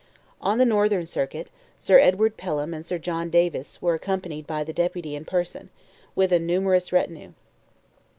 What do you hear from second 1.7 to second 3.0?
Sir Edward Pelham and Sir